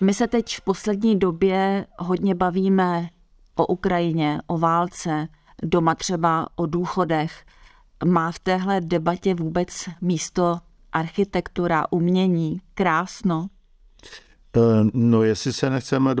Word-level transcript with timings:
My 0.00 0.14
se 0.14 0.26
teď 0.26 0.56
v 0.56 0.60
poslední 0.60 1.18
době 1.18 1.86
hodně 1.98 2.34
bavíme 2.34 3.08
o 3.54 3.66
Ukrajině, 3.66 4.40
o 4.46 4.58
válce, 4.58 5.28
doma 5.62 5.94
třeba 5.94 6.46
o 6.56 6.66
důchodech. 6.66 7.44
Má 8.04 8.32
v 8.32 8.38
téhle 8.38 8.80
debatě 8.80 9.34
vůbec 9.34 9.88
místo 10.00 10.58
architektura, 10.92 11.84
umění, 11.90 12.60
krásno? 12.74 13.48
E, 14.56 14.60
no, 14.92 15.22
jestli 15.22 15.52
se 15.52 15.70
nechceme 15.70 16.14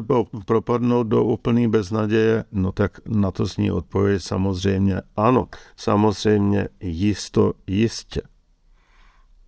propadnout 0.46 1.06
do 1.06 1.24
úplný 1.24 1.68
beznaděje, 1.68 2.44
no 2.52 2.72
tak 2.72 3.00
na 3.06 3.30
to 3.30 3.46
zní 3.46 3.70
odpověď 3.70 4.22
samozřejmě 4.22 5.02
ano. 5.16 5.48
Samozřejmě 5.76 6.68
jisto 6.80 7.52
jistě. 7.66 8.22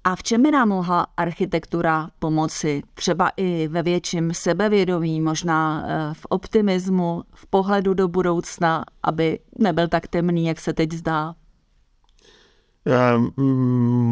A 0.04 0.16
v 0.16 0.22
čem 0.22 0.42
by 0.42 0.50
nám 0.50 0.68
mohla 0.68 1.06
architektura 1.16 2.10
pomoci? 2.18 2.82
Třeba 2.95 3.30
i 3.37 3.68
ve 3.68 3.82
větším 3.82 4.34
sebevědomí, 4.34 5.20
možná 5.20 5.84
e, 5.84 6.15
v 6.15 6.26
optimismu, 6.29 7.23
v 7.34 7.46
pohledu 7.46 7.95
do 7.95 8.09
budoucna, 8.09 8.84
aby 9.02 9.38
nebyl 9.59 9.88
tak 9.88 10.09
temný, 10.09 10.46
jak 10.46 10.60
se 10.60 10.73
teď 10.73 10.93
zdá? 10.93 11.34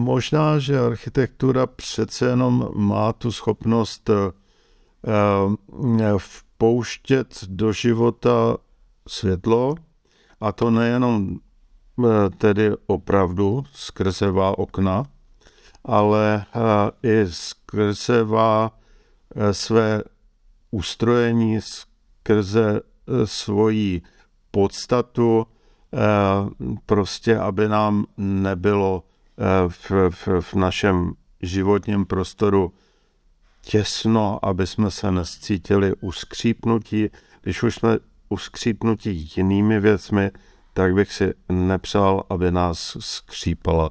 Možná, 0.05 0.59
že 0.59 0.81
architektura 0.81 1.67
přece 1.67 2.27
jenom 2.27 2.69
má 2.75 3.13
tu 3.13 3.33
schopnost 3.33 4.11
e, 4.11 4.15
Eh, 5.07 6.19
vpouštět 6.19 7.45
do 7.49 7.73
života 7.73 8.57
světlo 9.09 9.75
a 10.41 10.53
to 10.53 10.71
nejenom 10.71 11.37
eh, 11.37 12.31
tedy 12.31 12.71
opravdu 12.87 13.65
skrzevá 13.73 14.59
okna, 14.59 15.05
ale 15.85 16.47
eh, 17.03 17.09
i 17.09 17.27
skrzevá 17.31 18.79
své 19.53 20.03
ustrojení, 20.71 21.61
skrze 21.61 22.81
svoji 23.25 24.03
podstatu, 24.51 25.47
prostě 26.87 27.39
aby 27.39 27.69
nám 27.69 28.07
nebylo 28.17 29.05
v, 29.69 29.91
v, 30.11 30.29
v 30.41 30.55
našem 30.55 31.13
životním 31.43 32.07
prostoru 32.07 32.73
těsno, 33.63 34.45
aby 34.45 34.67
jsme 34.67 34.91
se 34.91 35.13
nescítili 35.13 35.95
uskřípnutí. 36.01 37.09
Když 37.43 37.63
už 37.63 37.75
jsme 37.75 37.99
uskřípnutí 38.29 39.31
jinými 39.37 39.81
věcmi, 39.81 40.31
tak 40.73 40.95
bych 40.95 41.13
si 41.13 41.35
nepřál, 41.49 42.25
aby 42.31 42.51
nás 42.51 42.97
skřípala 43.01 43.91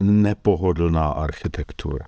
nepohodlná 0.00 1.08
architektura. 1.08 2.06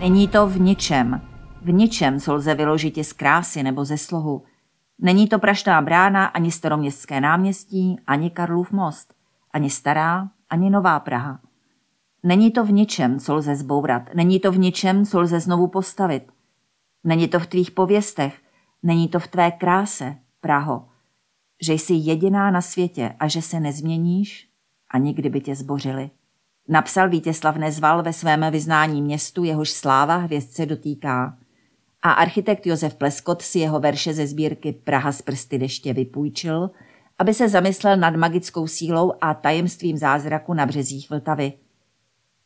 Není 0.00 0.28
to 0.28 0.46
v 0.46 0.60
ničem. 0.60 1.20
V 1.62 1.72
ničem, 1.72 2.20
co 2.20 2.34
lze 2.34 2.54
vyložit 2.54 2.98
z 2.98 3.12
krásy 3.12 3.62
nebo 3.62 3.84
ze 3.84 3.98
slohu. 3.98 4.42
Není 4.98 5.28
to 5.28 5.38
Praštná 5.38 5.82
brána, 5.82 6.26
ani 6.26 6.52
staroměstské 6.52 7.20
náměstí, 7.20 8.00
ani 8.06 8.30
Karlův 8.30 8.72
most, 8.72 9.14
ani 9.52 9.70
stará, 9.70 10.28
ani 10.50 10.70
nová 10.70 11.00
Praha. 11.00 11.40
Není 12.22 12.50
to 12.50 12.64
v 12.64 12.72
ničem, 12.72 13.20
co 13.20 13.34
lze 13.34 13.56
zbourat. 13.56 14.02
Není 14.14 14.40
to 14.40 14.52
v 14.52 14.58
ničem, 14.58 15.06
co 15.06 15.20
lze 15.20 15.40
znovu 15.40 15.68
postavit. 15.68 16.32
Není 17.04 17.28
to 17.28 17.38
v 17.38 17.46
tvých 17.46 17.70
pověstech. 17.70 18.40
Není 18.82 19.08
to 19.08 19.18
v 19.18 19.28
tvé 19.28 19.50
kráse, 19.50 20.16
Praho. 20.40 20.88
Že 21.62 21.72
jsi 21.72 21.94
jediná 21.94 22.50
na 22.50 22.60
světě 22.60 23.14
a 23.18 23.28
že 23.28 23.42
se 23.42 23.60
nezměníš 23.60 24.48
a 24.90 24.98
nikdy 24.98 25.28
by 25.28 25.40
tě 25.40 25.54
zbořili. 25.54 26.10
Napsal 26.68 27.08
Vítězslav 27.08 27.56
Nezval 27.56 28.02
ve 28.02 28.12
svém 28.12 28.44
vyznání 28.50 29.02
městu, 29.02 29.44
jehož 29.44 29.70
sláva 29.70 30.16
hvězdce 30.16 30.66
dotýká. 30.66 31.38
A 32.02 32.12
architekt 32.12 32.66
Josef 32.66 32.94
Pleskot 32.94 33.42
si 33.42 33.58
jeho 33.58 33.80
verše 33.80 34.14
ze 34.14 34.26
sbírky 34.26 34.72
Praha 34.72 35.12
z 35.12 35.22
prsty 35.22 35.58
deště 35.58 35.92
vypůjčil, 35.92 36.70
aby 37.18 37.34
se 37.34 37.48
zamyslel 37.48 37.96
nad 37.96 38.16
magickou 38.16 38.66
sílou 38.66 39.12
a 39.20 39.34
tajemstvím 39.34 39.96
zázraku 39.96 40.54
na 40.54 40.66
březích 40.66 41.10
Vltavy– 41.10 41.52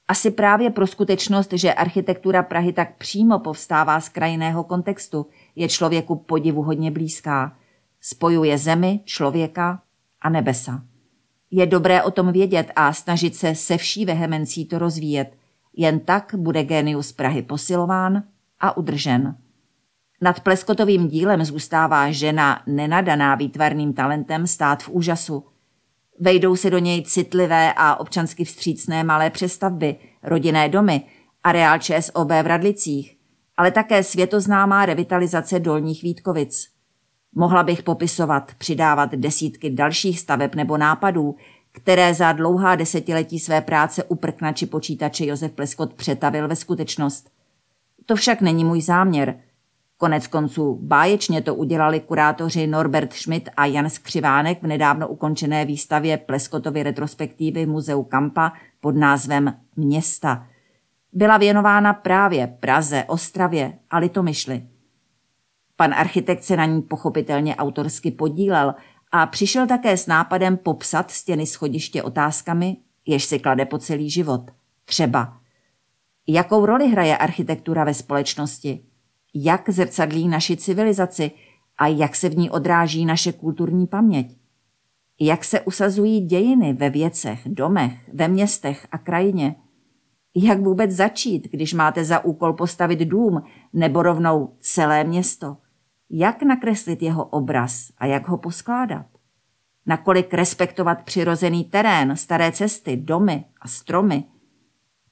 asi 0.09 0.31
právě 0.31 0.71
pro 0.71 0.87
skutečnost, 0.87 1.53
že 1.53 1.75
architektura 1.75 2.43
Prahy 2.43 2.73
tak 2.73 2.97
přímo 2.97 3.39
povstává 3.39 4.01
z 4.01 4.09
krajinného 4.09 4.65
kontextu, 4.65 5.27
je 5.57 5.69
člověku 5.69 6.17
podivu 6.17 6.63
hodně 6.63 6.91
blízká. 6.91 7.57
Spojuje 8.09 8.59
zemi, 8.59 9.01
člověka 9.05 9.83
a 10.21 10.29
nebesa. 10.29 10.83
Je 11.51 11.67
dobré 11.67 12.03
o 12.03 12.11
tom 12.11 12.33
vědět 12.33 12.73
a 12.77 12.93
snažit 12.93 13.37
se 13.37 13.55
se 13.55 13.77
vší 13.77 14.05
vehemencí 14.05 14.65
to 14.65 14.79
rozvíjet. 14.79 15.37
Jen 15.77 16.01
tak 16.01 16.35
bude 16.37 16.65
genius 16.65 17.13
Prahy 17.13 17.43
posilován 17.43 18.23
a 18.61 18.77
udržen. 18.77 19.37
Nad 20.21 20.41
pleskotovým 20.41 21.09
dílem 21.09 21.45
zůstává 21.45 22.11
žena 22.11 22.63
nenadaná 22.67 23.35
výtvarným 23.35 23.93
talentem 23.93 24.47
stát 24.47 24.83
v 24.83 24.89
úžasu– 24.89 25.45
Vejdou 26.21 26.57
se 26.57 26.71
do 26.71 26.79
něj 26.79 27.03
citlivé 27.03 27.73
a 27.77 27.97
občansky 27.97 28.45
vstřícné 28.45 29.05
malé 29.05 29.31
přestavby, 29.31 29.97
rodinné 30.23 30.69
domy, 30.69 31.03
areál 31.45 31.79
ČSOB 31.79 32.29
v 32.29 32.47
Radlicích, 32.47 33.17
ale 33.57 33.71
také 33.71 34.03
světoznámá 34.03 34.87
revitalizace 34.87 35.61
Dolních 35.61 36.03
Vítkovic. 36.03 36.76
Mohla 37.39 37.63
bych 37.63 37.83
popisovat, 37.83 38.53
přidávat 38.59 39.13
desítky 39.13 39.71
dalších 39.71 40.21
staveb 40.21 40.55
nebo 40.55 40.77
nápadů, 40.77 41.37
které 41.73 42.15
za 42.15 42.33
dlouhá 42.33 42.77
desetiletí 42.77 43.41
své 43.41 43.61
práce 43.61 44.05
u 44.05 44.15
prknači 44.15 44.67
počítače 44.67 45.27
Josef 45.27 45.53
Pleskot 45.53 45.95
přetavil 45.95 46.49
ve 46.49 46.57
skutečnost. 46.57 47.31
To 48.07 48.17
však 48.17 48.41
není 48.41 48.65
můj 48.65 48.83
záměr– 48.83 49.35
Konec 49.99 50.27
konců 50.27 50.79
báječně 50.83 51.43
to 51.43 51.55
udělali 51.55 52.01
kurátoři 52.01 52.67
Norbert 52.67 53.13
Schmidt 53.13 53.49
a 53.57 53.67
Jan 53.67 53.91
Skřivánek 53.91 54.63
v 54.63 54.67
nedávno 54.67 55.09
ukončené 55.09 55.65
výstavě 55.65 56.17
Pleskotovy 56.17 56.83
retrospektivy 56.83 57.67
Muzeu 57.67 58.03
Kampa 58.03 58.53
pod 58.81 58.97
názvem 58.97 59.55
Města. 59.77 60.47
Byla 61.13 61.37
věnována 61.37 61.93
právě 61.93 62.47
Praze, 62.47 63.05
Ostravě 63.07 63.73
a 63.91 63.99
Litomyšli. 63.99 64.63
Pan 65.77 65.95
architekt 65.95 66.45
se 66.45 66.57
na 66.57 66.65
ní 66.65 66.83
pochopitelně 66.83 67.57
autorsky 67.57 68.11
podílel 68.11 68.75
a 69.13 69.27
přišel 69.27 69.67
také 69.67 69.97
s 69.97 70.07
nápadem 70.07 70.57
popsat 70.57 71.11
stěny 71.11 71.47
schodiště 71.47 72.03
otázkami, 72.03 72.77
jež 73.07 73.25
si 73.25 73.39
klade 73.39 73.65
po 73.65 73.79
celý 73.79 74.11
život. 74.11 74.51
Třeba, 74.85 75.37
jakou 76.29 76.67
roli 76.67 76.89
hraje 76.89 77.17
architektura 77.17 77.85
ve 77.85 77.95
společnosti– 77.95 78.81
jak 79.45 79.71
zrcadlí 79.71 80.29
naši 80.29 80.57
civilizaci 80.57 81.31
a 81.79 81.87
jak 81.87 82.17
se 82.17 82.29
v 82.29 82.37
ní 82.37 82.51
odráží 82.51 83.07
naše 83.07 83.33
kulturní 83.33 83.87
paměť. 83.87 84.37
Jak 85.21 85.45
se 85.45 85.61
usazují 85.61 86.21
dějiny 86.21 86.73
ve 86.73 86.91
věcech, 86.91 87.41
domech, 87.47 87.93
ve 88.13 88.29
městech 88.29 88.87
a 88.93 88.99
krajině. 88.99 89.57
Jak 90.35 90.61
vůbec 90.61 90.91
začít, 90.91 91.49
když 91.51 91.75
máte 91.75 92.05
za 92.05 92.25
úkol 92.25 92.53
postavit 92.53 92.99
dům 92.99 93.43
nebo 93.73 94.03
rovnou 94.03 94.57
celé 94.61 95.05
město. 95.05 95.57
Jak 96.11 96.43
nakreslit 96.43 97.03
jeho 97.03 97.25
obraz 97.25 97.93
a 97.99 98.07
jak 98.07 98.29
ho 98.29 98.39
poskládat. 98.39 99.07
Nakolik 99.87 100.35
respektovat 100.35 101.03
přirozený 101.03 101.65
terén, 101.65 102.17
staré 102.17 102.53
cesty, 102.53 102.97
domy 102.97 103.45
a 103.61 103.69
stromy. 103.69 104.25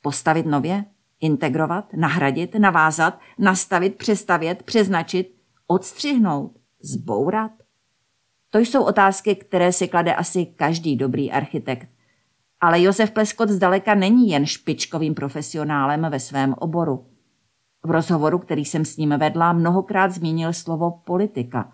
Postavit 0.03 0.47
nově? 0.47 0.85
integrovat, 1.25 1.93
nahradit, 1.93 2.55
navázat, 2.55 3.21
nastavit, 3.39 3.97
přestavět, 3.97 4.63
přeznačit, 4.63 5.35
odstřihnout, 5.67 6.53
zbourat? 6.81 7.51
To 8.51 8.59
jsou 8.59 8.85
otázky, 8.85 9.35
které 9.35 9.73
si 9.73 9.89
klade 9.89 10.15
asi 10.15 10.47
každý 10.47 10.97
dobrý 10.97 11.33
architekt. 11.33 11.89
Ale 12.61 12.83
Josef 12.83 13.11
Pleskot 13.11 13.49
zdaleka 13.49 13.95
není 13.95 14.31
jen 14.31 14.47
špičkovým 14.47 15.15
profesionálem 15.15 16.07
ve 16.11 16.21
svém 16.21 16.55
oboru. 16.59 17.07
V 17.85 17.91
rozhovoru, 17.91 18.39
který 18.39 18.65
jsem 18.65 18.85
s 18.85 18.97
ním 18.97 19.15
vedla, 19.19 19.53
mnohokrát 19.53 20.13
zmínil 20.13 20.53
slovo 20.53 20.91
politika. 21.05 21.73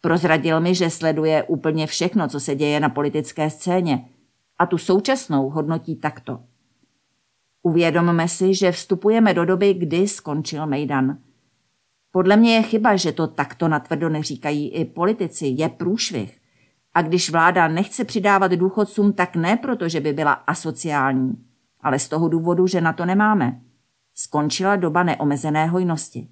Prozradil 0.00 0.60
mi, 0.60 0.74
že 0.74 0.90
sleduje 0.90 1.42
úplně 1.42 1.86
všechno, 1.86 2.28
co 2.28 2.40
se 2.40 2.54
děje 2.54 2.80
na 2.80 2.88
politické 2.88 3.50
scéně. 3.50 4.08
a 4.58 4.66
tu 4.66 4.78
současnou 4.78 5.50
hodnotí 5.50 5.96
takto. 5.96 6.40
Uvědomme 7.62 8.28
si, 8.28 8.54
že 8.54 8.72
vstupujeme 8.72 9.34
do 9.34 9.44
doby, 9.44 9.74
kdy 9.74 10.08
skončil 10.08 10.66
Mejdan. 10.66 11.18
Podle 12.10 12.36
mě 12.36 12.54
je 12.54 12.62
chyba, 12.62 12.96
že 12.96 13.12
to 13.12 13.26
takto 13.26 13.68
natvrdo 13.68 14.08
neříkají 14.08 14.68
i 14.68 14.84
politici. 14.84 15.46
Je 15.46 15.68
průšvih. 15.68 16.40
A 16.94 17.02
když 17.02 17.30
vláda 17.30 17.68
nechce 17.68 18.04
přidávat 18.04 18.52
důchodcům, 18.52 19.12
tak 19.12 19.36
ne 19.36 19.56
proto, 19.56 19.88
že 19.88 20.00
by 20.00 20.12
byla 20.12 20.32
asociální, 20.32 21.32
ale 21.80 21.98
z 21.98 22.08
toho 22.08 22.28
důvodu, 22.28 22.66
že 22.66 22.80
na 22.80 22.92
to 22.92 23.06
nemáme. 23.06 23.60
Skončila 24.18 24.76
doba 24.76 25.02
neomezené 25.02 25.66
hojnosti. 25.66 26.28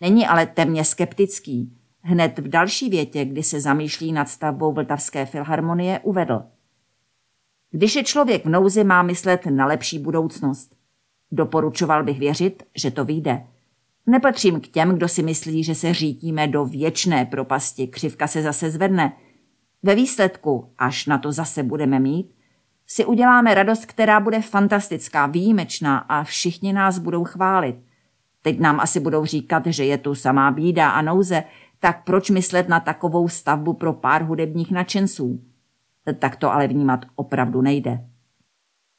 Není 0.00 0.26
ale 0.26 0.46
temně 0.46 0.84
skeptický. 0.84 1.78
Hned 2.00 2.38
v 2.38 2.48
další 2.48 2.90
větě, 2.90 3.24
kdy 3.24 3.42
se 3.42 3.60
zamýšlí 3.60 4.12
nad 4.12 4.28
stavbou 4.28 4.72
Vltavské 4.72 5.26
filharmonie, 5.26 6.00
uvedl. 6.02 6.42
Když 7.70 7.96
je 7.96 8.04
člověk 8.04 8.44
v 8.44 8.48
nouzi, 8.48 8.84
má 8.84 9.02
myslet 9.02 9.46
na 9.46 9.66
lepší 9.66 9.98
budoucnost. 9.98 10.76
Doporučoval 11.32 12.04
bych 12.04 12.18
věřit, 12.18 12.62
že 12.76 12.90
to 12.90 13.04
vyjde. 13.04 13.46
Nepatřím 14.06 14.60
k 14.60 14.68
těm, 14.68 14.94
kdo 14.94 15.08
si 15.08 15.22
myslí, 15.22 15.64
že 15.64 15.74
se 15.74 15.94
řítíme 15.94 16.46
do 16.46 16.64
věčné 16.64 17.24
propasti, 17.24 17.86
křivka 17.86 18.26
se 18.26 18.42
zase 18.42 18.70
zvedne. 18.70 19.16
Ve 19.82 19.94
výsledku, 19.94 20.72
až 20.78 21.06
na 21.06 21.18
to 21.18 21.32
zase 21.32 21.62
budeme 21.62 22.00
mít, 22.00 22.34
si 22.90 23.04
uděláme 23.04 23.54
radost, 23.54 23.86
která 23.86 24.20
bude 24.20 24.42
fantastická, 24.42 25.26
výjimečná 25.26 25.98
a 25.98 26.24
všichni 26.24 26.72
nás 26.72 26.98
budou 26.98 27.24
chválit. 27.24 27.76
Teď 28.42 28.60
nám 28.60 28.80
asi 28.80 29.00
budou 29.00 29.24
říkat, 29.24 29.66
že 29.66 29.84
je 29.84 29.98
tu 29.98 30.14
samá 30.14 30.50
bída 30.50 30.90
a 30.90 31.02
nouze, 31.02 31.44
tak 31.80 32.04
proč 32.04 32.30
myslet 32.30 32.68
na 32.68 32.80
takovou 32.80 33.28
stavbu 33.28 33.72
pro 33.72 33.92
pár 33.92 34.22
hudebních 34.22 34.70
nadšenců? 34.70 35.40
Tak 36.18 36.36
to 36.36 36.52
ale 36.52 36.68
vnímat 36.68 37.04
opravdu 37.14 37.62
nejde. 37.62 38.04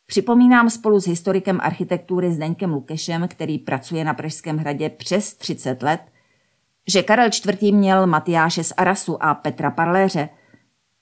Připomínám 0.05 0.69
spolu 0.69 0.99
s 0.99 1.07
historikem 1.07 1.59
architektury 1.61 2.31
Zdeňkem 2.31 2.73
Lukešem, 2.73 3.27
který 3.27 3.57
pracuje 3.57 4.03
na 4.03 4.13
Pražském 4.13 4.57
hradě 4.57 4.89
přes 4.89 5.33
30 5.33 5.83
let, 5.83 6.01
že 6.87 7.03
Karel 7.03 7.29
IV. 7.47 7.61
měl 7.61 8.07
Matyáše 8.07 8.63
z 8.63 8.73
Arasu 8.77 9.23
a 9.23 9.33
Petra 9.33 9.71
Parléře, 9.71 10.29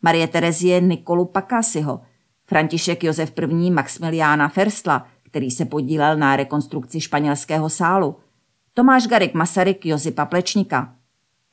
Marie 0.02 0.28
Terezie 0.28 0.82
Nikolu 0.82 1.26
Pakasiho, 1.26 2.02
František 2.50 3.04
Josef 3.04 3.34
I. 3.38 3.72
Maximiliána 3.72 4.50
Ferstla, 4.50 5.08
který 5.24 5.52
se 5.52 5.66
podílel 5.66 6.18
na 6.18 6.36
rekonstrukci 6.36 7.02
španělského 7.02 7.70
sálu, 7.70 8.16
Tomáš 8.74 9.08
Garik 9.08 9.34
Masaryk 9.34 9.86
Josipa 9.86 10.26
Plečníka, 10.26 10.94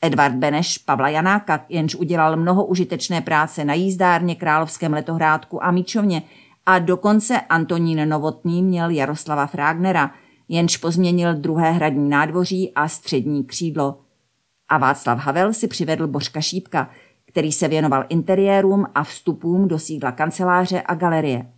Edvard 0.02 0.34
Beneš 0.34 0.78
Pavla 0.78 1.08
Janáka, 1.08 1.64
jenž 1.68 1.94
udělal 1.94 2.36
mnoho 2.36 2.66
užitečné 2.66 3.20
práce 3.20 3.64
na 3.64 3.74
jízdárně, 3.74 4.34
Královském 4.34 4.92
letohrádku 4.92 5.64
a 5.64 5.70
Míčovně 5.70 6.22
a 6.66 6.78
dokonce 6.78 7.40
Antonín 7.40 8.08
Novotný 8.08 8.62
měl 8.62 8.90
Jaroslava 8.90 9.46
Frágnera, 9.46 10.10
jenž 10.48 10.76
pozměnil 10.76 11.34
druhé 11.34 11.72
hradní 11.72 12.08
nádvoří 12.08 12.72
a 12.74 12.88
střední 12.88 13.44
křídlo. 13.44 14.00
A 14.68 14.78
Václav 14.78 15.18
Havel 15.18 15.52
si 15.52 15.68
přivedl 15.68 16.06
Božka 16.06 16.40
Šípka, 16.40 16.90
který 17.34 17.52
se 17.52 17.68
věnoval 17.68 18.04
interiérům 18.08 18.86
a 18.94 19.04
vstupům 19.04 19.68
do 19.68 19.78
sídla 19.78 20.12
kanceláře 20.12 20.82
a 20.82 20.94
galerie. 20.94 21.52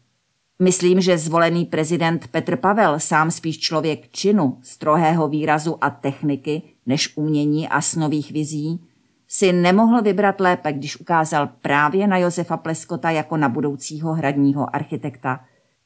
Myslím, 0.58 1.00
že 1.00 1.18
zvolený 1.18 1.64
prezident 1.64 2.28
Petr 2.28 2.56
Pavel, 2.56 3.00
sám 3.00 3.30
spíš 3.30 3.58
člověk 3.58 4.08
činu, 4.10 4.58
strohého 4.62 5.28
výrazu 5.28 5.84
a 5.84 5.90
techniky, 5.90 6.62
než 6.86 7.16
umění 7.16 7.68
a 7.68 7.80
snových 7.80 8.32
vizí, 8.32 8.80
si 9.28 9.52
nemohl 9.52 10.02
vybrat 10.02 10.40
lépe, 10.40 10.72
když 10.72 11.00
ukázal 11.00 11.48
právě 11.60 12.06
na 12.06 12.18
Josefa 12.18 12.56
Pleskota 12.56 13.10
jako 13.10 13.36
na 13.36 13.48
budoucího 13.48 14.12
hradního 14.12 14.76
architekta. 14.76 15.40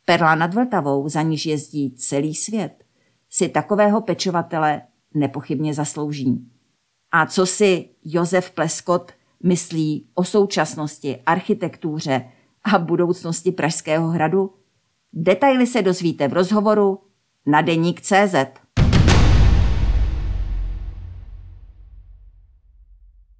Perla 0.05 0.35
nad 0.35 0.55
Vltavou, 0.55 1.09
za 1.09 1.23
níž 1.23 1.47
jezdí 1.47 1.91
celý 1.91 2.35
svět, 2.35 2.85
si 3.31 3.49
takového 3.49 4.01
pečovatele 4.01 4.83
nepochybně 5.15 5.75
zaslouží. 5.75 6.49
A 7.13 7.27
co 7.27 7.47
si 7.47 7.89
Josef 8.05 8.51
Pleskot 8.51 9.13
myslí 9.43 10.09
o 10.15 10.25
současnosti, 10.25 11.23
architektuře 11.27 12.25
a 12.75 12.79
budoucnosti 12.79 13.53
Pražského 13.53 14.09
hradu? 14.09 14.55
Detaily 15.13 15.67
se 15.67 15.83
dozvíte 15.83 16.29
v 16.29 16.33
rozhovoru 16.33 16.99
na 17.47 17.63
deník 17.63 18.01
CZ. 18.01 18.35